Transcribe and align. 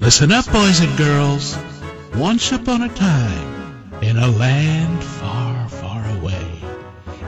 Listen 0.00 0.32
up, 0.32 0.50
boys 0.50 0.80
and 0.80 0.96
girls. 0.96 1.58
Once 2.14 2.52
upon 2.52 2.80
a 2.80 2.88
time, 2.94 3.92
in 4.00 4.16
a 4.16 4.28
land 4.28 5.04
far, 5.04 5.68
far 5.68 6.02
away. 6.16 6.46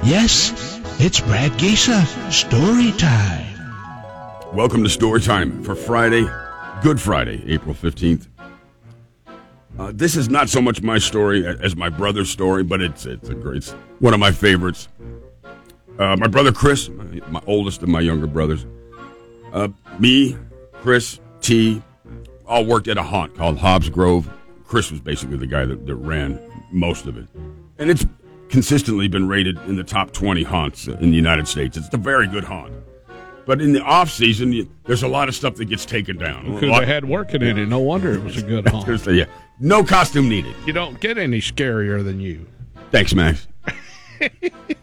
Yes, 0.02 0.80
it's 0.98 1.20
Brad 1.20 1.52
Gisa 1.52 2.02
story 2.32 2.92
time. 2.92 3.46
Welcome 4.54 4.82
to 4.84 4.88
Story 4.88 5.20
Time 5.20 5.62
for 5.62 5.74
Friday, 5.74 6.26
Good 6.82 6.98
Friday, 6.98 7.44
April 7.46 7.74
15th. 7.74 8.26
Uh, 9.78 9.92
this 9.94 10.16
is 10.16 10.30
not 10.30 10.48
so 10.48 10.62
much 10.62 10.80
my 10.80 10.96
story 10.96 11.46
as 11.46 11.76
my 11.76 11.90
brother's 11.90 12.30
story, 12.30 12.62
but 12.62 12.80
it's 12.80 13.04
it's 13.04 13.28
a 13.28 13.34
great, 13.34 13.58
it's 13.58 13.72
one 13.98 14.14
of 14.14 14.20
my 14.20 14.32
favorites. 14.32 14.88
Uh, 15.98 16.16
my 16.16 16.26
brother 16.26 16.52
Chris, 16.52 16.88
my, 16.88 17.04
my 17.28 17.42
oldest 17.46 17.82
of 17.82 17.90
my 17.90 18.00
younger 18.00 18.26
brothers, 18.26 18.64
uh, 19.52 19.68
me, 19.98 20.38
Chris, 20.80 21.20
T, 21.42 21.82
all 22.52 22.64
worked 22.66 22.86
at 22.88 22.98
a 22.98 23.02
haunt 23.02 23.34
called 23.34 23.58
Hobbs 23.58 23.88
Grove. 23.88 24.28
Chris 24.66 24.90
was 24.90 25.00
basically 25.00 25.38
the 25.38 25.46
guy 25.46 25.64
that, 25.64 25.86
that 25.86 25.94
ran 25.96 26.38
most 26.70 27.06
of 27.06 27.16
it, 27.16 27.26
and 27.78 27.90
it's 27.90 28.04
consistently 28.50 29.08
been 29.08 29.26
rated 29.26 29.56
in 29.66 29.76
the 29.76 29.84
top 29.84 30.12
20 30.12 30.42
haunts 30.42 30.86
in 30.86 31.10
the 31.10 31.16
United 31.16 31.48
States. 31.48 31.76
It's 31.76 31.88
a 31.92 31.96
very 31.96 32.26
good 32.26 32.44
haunt. 32.44 32.72
But 33.46 33.60
in 33.60 33.72
the 33.72 33.82
off 33.82 34.10
season, 34.10 34.52
you- 34.52 34.68
there's 34.84 35.02
a 35.02 35.08
lot 35.08 35.28
of 35.28 35.34
stuff 35.34 35.54
that 35.56 35.64
gets 35.64 35.84
taken 35.86 36.16
down. 36.18 36.54
Because 36.54 36.78
they 36.78 36.86
had 36.86 37.06
working 37.06 37.42
in 37.42 37.58
it. 37.58 37.66
No 37.66 37.78
wonder 37.80 38.12
it 38.12 38.22
was 38.22 38.36
a 38.36 38.42
good 38.42 38.68
haunt. 38.72 38.86
The- 39.04 39.14
yeah, 39.14 39.24
no 39.58 39.82
costume 39.82 40.28
needed. 40.28 40.54
You 40.66 40.72
don't 40.74 41.00
get 41.00 41.16
any 41.18 41.40
scarier 41.40 42.04
than 42.04 42.20
you. 42.20 42.46
Thanks, 42.90 43.14
Max. 43.14 43.48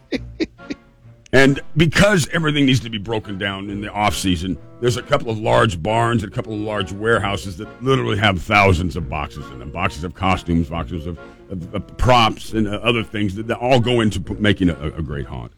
and 1.32 1.60
because 1.76 2.28
everything 2.32 2.66
needs 2.66 2.80
to 2.80 2.90
be 2.90 2.98
broken 2.98 3.38
down 3.38 3.70
in 3.70 3.80
the 3.80 3.90
off 3.90 4.16
season, 4.16 4.58
there's 4.80 4.96
a 4.96 5.02
couple 5.02 5.30
of 5.30 5.38
large 5.38 5.80
barns 5.80 6.22
and 6.22 6.32
a 6.32 6.34
couple 6.34 6.52
of 6.52 6.60
large 6.60 6.92
warehouses 6.92 7.56
that 7.58 7.82
literally 7.82 8.18
have 8.18 8.42
thousands 8.42 8.96
of 8.96 9.08
boxes 9.08 9.48
in 9.50 9.58
them. 9.58 9.70
Boxes 9.70 10.02
of 10.02 10.14
costumes, 10.14 10.68
boxes 10.68 11.06
of, 11.06 11.18
of, 11.50 11.74
of 11.74 11.96
props, 11.98 12.52
and 12.52 12.66
uh, 12.66 12.72
other 12.82 13.04
things 13.04 13.34
that, 13.36 13.46
that 13.46 13.58
all 13.58 13.78
go 13.78 14.00
into 14.00 14.20
making 14.34 14.70
a, 14.70 14.86
a 14.88 15.02
great 15.02 15.26
haunt. 15.26 15.52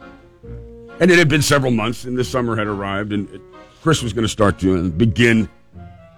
And 1.00 1.10
it 1.10 1.18
had 1.18 1.28
been 1.28 1.42
several 1.42 1.72
months, 1.72 2.04
and 2.04 2.18
the 2.18 2.24
summer 2.24 2.54
had 2.54 2.66
arrived, 2.66 3.12
and 3.12 3.40
Chris 3.82 4.02
was 4.02 4.12
going 4.12 4.24
to 4.24 4.28
start 4.28 4.58
to 4.60 4.78
uh, 4.78 4.88
begin 4.88 5.48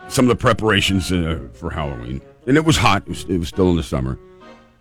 some 0.08 0.24
of 0.24 0.28
the 0.28 0.40
preparations 0.40 1.12
uh, 1.12 1.48
for 1.52 1.70
Halloween. 1.70 2.20
And 2.46 2.56
it 2.56 2.64
was 2.64 2.76
hot; 2.76 3.02
it 3.02 3.08
was, 3.08 3.24
it 3.24 3.38
was 3.38 3.48
still 3.48 3.70
in 3.70 3.76
the 3.76 3.82
summer. 3.82 4.18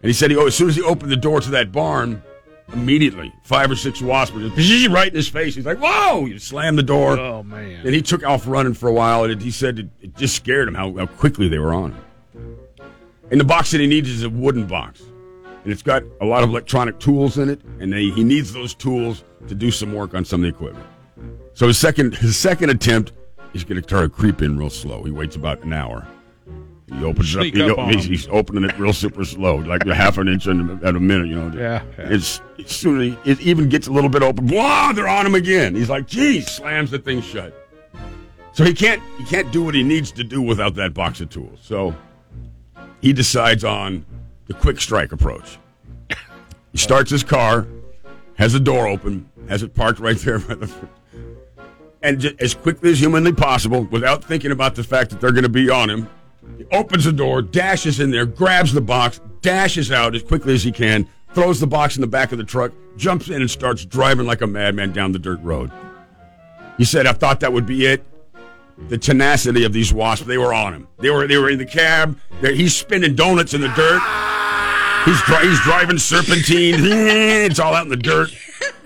And 0.01 0.09
he 0.09 0.13
said, 0.13 0.31
he, 0.31 0.37
oh, 0.37 0.47
as 0.47 0.55
soon 0.55 0.67
as 0.67 0.75
he 0.75 0.81
opened 0.81 1.11
the 1.11 1.17
door 1.17 1.39
to 1.39 1.49
that 1.51 1.71
barn, 1.71 2.21
immediately 2.71 3.33
five 3.43 3.69
or 3.69 3.75
six 3.75 4.01
wasps 4.01 4.33
were 4.35 4.49
just 4.49 4.87
right 4.89 5.07
in 5.09 5.15
his 5.15 5.27
face. 5.27 5.55
He's 5.55 5.65
like, 5.65 5.79
"Whoa!" 5.79 6.25
He 6.25 6.37
slammed 6.39 6.77
the 6.77 6.83
door, 6.83 7.17
Oh, 7.19 7.43
man. 7.43 7.85
and 7.85 7.93
he 7.93 8.01
took 8.01 8.23
off 8.25 8.47
running 8.47 8.73
for 8.73 8.87
a 8.87 8.93
while. 8.93 9.23
And 9.23 9.31
it, 9.33 9.41
he 9.41 9.51
said 9.51 9.79
it, 9.79 9.89
it 10.01 10.15
just 10.15 10.35
scared 10.35 10.67
him 10.67 10.73
how, 10.75 10.93
how 10.95 11.05
quickly 11.05 11.47
they 11.47 11.59
were 11.59 11.73
on 11.73 11.91
him. 11.91 12.57
And 13.31 13.39
the 13.39 13.45
box 13.45 13.71
that 13.71 13.81
he 13.81 13.87
needs 13.87 14.09
is 14.09 14.23
a 14.23 14.29
wooden 14.29 14.67
box, 14.67 15.01
and 15.63 15.71
it's 15.71 15.81
got 15.81 16.03
a 16.21 16.25
lot 16.25 16.43
of 16.43 16.49
electronic 16.49 16.99
tools 16.99 17.37
in 17.37 17.49
it, 17.49 17.61
and 17.79 17.91
they, 17.91 18.09
he 18.09 18.23
needs 18.23 18.53
those 18.53 18.73
tools 18.75 19.23
to 19.47 19.55
do 19.55 19.71
some 19.71 19.93
work 19.93 20.13
on 20.13 20.23
some 20.23 20.43
of 20.43 20.51
the 20.51 20.55
equipment. 20.55 20.85
So 21.53 21.67
his 21.67 21.77
second 21.77 22.15
his 22.15 22.35
second 22.37 22.69
attempt, 22.69 23.11
he's 23.53 23.63
going 23.63 23.81
to 23.81 23.87
try 23.87 24.01
to 24.01 24.09
creep 24.09 24.41
in 24.41 24.57
real 24.57 24.69
slow. 24.69 25.03
He 25.03 25.11
waits 25.11 25.35
about 25.35 25.63
an 25.63 25.73
hour. 25.73 26.07
He 26.97 27.03
opens 27.03 27.31
Sneak 27.31 27.55
it 27.55 27.61
up. 27.61 27.77
He, 27.77 27.81
on 27.81 27.93
he's, 27.93 28.05
he's 28.05 28.27
opening 28.29 28.63
it 28.63 28.77
real 28.77 28.93
super 28.93 29.25
slow, 29.25 29.55
like 29.55 29.85
a 29.85 29.95
half 29.95 30.17
an 30.17 30.27
inch 30.27 30.47
in, 30.47 30.79
at 30.83 30.95
a 30.95 30.99
minute. 30.99 31.27
You 31.27 31.35
know. 31.35 31.57
Yeah, 31.57 31.83
yeah. 31.97 32.09
It's 32.09 32.41
as 32.59 32.71
soon 32.71 33.01
as 33.01 33.17
he, 33.23 33.31
it 33.31 33.41
even 33.41 33.69
gets 33.69 33.87
a 33.87 33.91
little 33.91 34.09
bit 34.09 34.21
open, 34.21 34.47
wow, 34.47 34.91
they're 34.93 35.07
on 35.07 35.25
him 35.25 35.35
again. 35.35 35.75
He's 35.75 35.89
like, 35.89 36.07
geez, 36.07 36.47
slams 36.49 36.91
the 36.91 36.99
thing 36.99 37.21
shut. 37.21 37.53
So 38.53 38.63
he 38.63 38.73
can't 38.73 39.01
he 39.17 39.25
can't 39.25 39.51
do 39.51 39.63
what 39.63 39.73
he 39.73 39.83
needs 39.83 40.11
to 40.11 40.23
do 40.23 40.41
without 40.41 40.75
that 40.75 40.93
box 40.93 41.19
of 41.21 41.29
tools. 41.29 41.59
So 41.61 41.95
he 43.01 43.11
decides 43.11 43.63
on 43.63 44.05
the 44.45 44.53
quick 44.53 44.79
strike 44.79 45.11
approach. 45.11 45.57
He 46.71 46.77
starts 46.77 47.09
his 47.11 47.23
car, 47.23 47.67
has 48.35 48.53
the 48.53 48.59
door 48.59 48.87
open, 48.87 49.29
has 49.49 49.63
it 49.63 49.73
parked 49.73 49.99
right 49.99 50.17
there 50.17 50.39
by 50.39 50.55
the 50.55 50.71
and 52.01 52.19
ju- 52.19 52.35
as 52.39 52.53
quickly 52.53 52.91
as 52.91 52.99
humanly 52.99 53.31
possible, 53.31 53.83
without 53.85 54.23
thinking 54.23 54.51
about 54.51 54.75
the 54.75 54.83
fact 54.83 55.09
that 55.09 55.21
they're 55.21 55.31
going 55.31 55.43
to 55.43 55.49
be 55.49 55.69
on 55.69 55.89
him, 55.89 56.09
he 56.57 56.65
opens 56.71 57.05
the 57.05 57.11
door, 57.11 57.41
dashes 57.41 57.99
in 57.99 58.11
there, 58.11 58.25
grabs 58.25 58.73
the 58.73 58.81
box, 58.81 59.19
dashes 59.41 59.91
out 59.91 60.15
as 60.15 60.23
quickly 60.23 60.53
as 60.53 60.63
he 60.63 60.71
can, 60.71 61.07
throws 61.33 61.59
the 61.59 61.67
box 61.67 61.95
in 61.95 62.01
the 62.01 62.07
back 62.07 62.31
of 62.31 62.37
the 62.37 62.43
truck, 62.43 62.71
jumps 62.97 63.29
in, 63.29 63.41
and 63.41 63.49
starts 63.49 63.85
driving 63.85 64.25
like 64.25 64.41
a 64.41 64.47
madman 64.47 64.91
down 64.91 65.11
the 65.11 65.19
dirt 65.19 65.41
road. 65.41 65.71
He 66.77 66.85
said, 66.85 67.05
"I 67.07 67.13
thought 67.13 67.39
that 67.41 67.53
would 67.53 67.65
be 67.65 67.85
it." 67.85 68.03
The 68.89 68.97
tenacity 68.97 69.63
of 69.65 69.73
these 69.73 69.93
wasps, 69.93 70.25
they 70.25 70.37
were 70.39 70.53
on 70.53 70.73
him. 70.73 70.87
They 70.99 71.09
were 71.11 71.27
they 71.27 71.37
were 71.37 71.49
in 71.49 71.59
the 71.59 71.65
cab. 71.65 72.17
They're- 72.41 72.53
he's 72.55 72.75
spinning 72.75 73.15
donuts 73.15 73.53
in 73.53 73.61
the 73.61 73.67
dirt. 73.69 74.01
He's, 75.05 75.21
dri- 75.23 75.47
he's 75.49 75.59
driving 75.61 75.97
serpentine. 75.97 76.75
It's 77.45 77.59
all 77.59 77.73
out 77.75 77.83
in 77.83 77.89
the 77.89 77.97
dirt. 77.97 78.29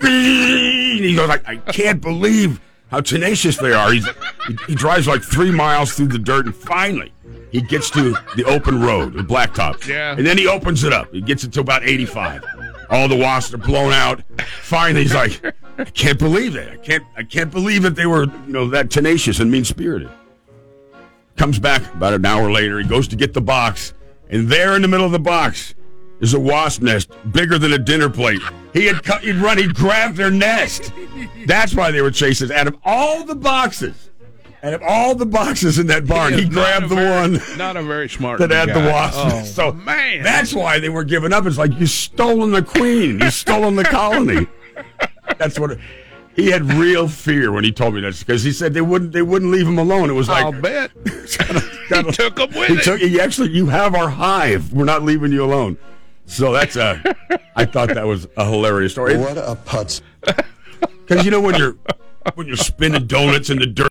He 0.00 1.14
goes, 1.16 1.30
I, 1.30 1.38
I 1.46 1.56
can't 1.56 2.00
believe 2.00 2.60
how 2.90 3.00
tenacious 3.00 3.56
they 3.56 3.72
are. 3.72 3.92
He's, 3.92 4.06
he, 4.46 4.56
he 4.68 4.74
drives 4.74 5.06
like 5.06 5.22
three 5.22 5.50
miles 5.52 5.92
through 5.94 6.08
the 6.08 6.18
dirt, 6.18 6.46
and 6.46 6.54
finally, 6.54 7.12
he 7.50 7.60
gets 7.62 7.90
to 7.90 8.14
the 8.36 8.44
open 8.44 8.80
road, 8.80 9.14
the 9.14 9.22
blacktop. 9.22 9.86
Yeah. 9.86 10.12
And 10.16 10.26
then 10.26 10.38
he 10.38 10.46
opens 10.46 10.84
it 10.84 10.92
up. 10.92 11.12
He 11.12 11.20
gets 11.20 11.44
it 11.44 11.52
to 11.54 11.60
about 11.60 11.82
85. 11.84 12.44
All 12.90 13.08
the 13.08 13.16
wasps 13.16 13.54
are 13.54 13.58
blown 13.58 13.92
out. 13.92 14.22
Finally, 14.62 15.02
he's 15.02 15.14
like, 15.14 15.42
I 15.78 15.84
can't 15.84 16.18
believe 16.18 16.56
it. 16.56 16.68
I 16.72 16.76
can't. 16.76 17.04
I 17.16 17.22
can't 17.22 17.50
believe 17.50 17.82
that 17.82 17.94
they 17.94 18.06
were, 18.06 18.24
you 18.24 18.52
know, 18.52 18.68
that 18.70 18.90
tenacious 18.90 19.40
and 19.40 19.50
mean 19.50 19.64
spirited. 19.64 20.10
Comes 21.36 21.58
back 21.58 21.82
about 21.94 22.14
an 22.14 22.24
hour 22.24 22.50
later. 22.50 22.78
He 22.80 22.88
goes 22.88 23.06
to 23.08 23.16
get 23.16 23.34
the 23.34 23.40
box, 23.40 23.94
and 24.28 24.48
there 24.48 24.74
in 24.74 24.82
the 24.82 24.88
middle 24.88 25.06
of 25.06 25.12
the 25.12 25.18
box 25.18 25.74
is 26.20 26.34
a 26.34 26.40
wasp 26.40 26.82
nest 26.82 27.10
bigger 27.30 27.58
than 27.58 27.72
a 27.72 27.78
dinner 27.78 28.10
plate. 28.10 28.40
He 28.72 28.86
had 28.86 29.04
cut, 29.04 29.22
he'd 29.22 29.36
run, 29.36 29.58
he'd 29.58 29.74
grabbed 29.74 30.16
their 30.16 30.30
nest. 30.30 30.92
That's 31.46 31.74
why 31.74 31.90
they 31.90 32.00
were 32.00 32.10
chasing. 32.10 32.50
Out 32.50 32.66
of 32.66 32.76
all 32.84 33.24
the 33.24 33.36
boxes, 33.36 34.07
out 34.62 34.74
of 34.74 34.82
all 34.82 35.14
the 35.14 35.26
boxes 35.26 35.78
in 35.78 35.86
that 35.88 36.06
barn, 36.06 36.32
he 36.34 36.40
is 36.42 36.44
not 36.48 36.52
grabbed 36.54 36.88
the 36.88 36.94
very- 36.96 37.10
one 37.38 37.58
Not 37.58 37.76
a 37.76 37.82
very 37.82 38.08
smart 38.08 38.38
that 38.40 38.50
had 38.50 38.68
guy. 38.68 38.80
the 38.82 38.90
wasp. 38.90 39.18
Oh, 39.20 39.44
so 39.44 39.72
man. 39.72 40.22
that's 40.22 40.52
why 40.54 40.78
they 40.80 40.88
were 40.88 41.04
giving 41.04 41.32
up. 41.32 41.46
It's 41.46 41.58
like 41.58 41.78
you 41.78 41.86
stolen 41.86 42.50
the 42.50 42.62
queen, 42.62 43.20
you 43.20 43.30
stolen 43.30 43.76
the 43.76 43.84
colony. 43.84 44.46
That's 45.38 45.58
what 45.58 45.72
it- 45.72 45.78
he 46.34 46.50
had 46.52 46.64
real 46.74 47.08
fear 47.08 47.50
when 47.50 47.64
he 47.64 47.72
told 47.72 47.94
me 47.94 48.00
that 48.02 48.16
because 48.18 48.44
he 48.44 48.52
said 48.52 48.72
they 48.72 48.80
wouldn't 48.80 49.10
they 49.12 49.22
wouldn't 49.22 49.50
leave 49.50 49.66
him 49.66 49.76
alone. 49.78 50.08
It 50.08 50.12
was 50.12 50.28
like 50.28 50.44
I'll 50.44 50.52
bet. 50.52 50.92
he 51.04 52.02
took 52.12 52.38
'em 52.38 52.48
with 52.50 52.68
he 52.68 52.74
him. 52.74 52.80
Took, 52.80 53.00
he 53.00 53.20
actually, 53.20 53.50
you 53.50 53.66
have 53.66 53.94
our 53.96 54.08
hive. 54.08 54.72
We're 54.72 54.84
not 54.84 55.02
leaving 55.02 55.32
you 55.32 55.44
alone. 55.44 55.76
So 56.26 56.52
that's 56.52 56.76
a. 56.76 57.02
I 57.56 57.64
thought 57.64 57.88
that 57.88 58.06
was 58.06 58.28
a 58.36 58.44
hilarious 58.48 58.92
story 58.92 59.16
What 59.16 59.36
a 59.36 59.58
putz. 59.66 60.00
because 61.06 61.24
you 61.24 61.30
know 61.32 61.40
when 61.40 61.56
you're 61.56 61.76
when 62.34 62.46
you're 62.46 62.56
spinning 62.56 63.06
donuts 63.08 63.50
in 63.50 63.58
the 63.58 63.66
dirt. 63.66 63.86